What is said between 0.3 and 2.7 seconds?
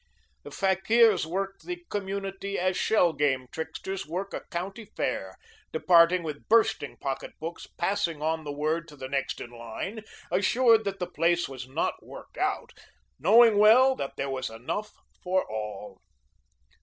The fakirs worked the community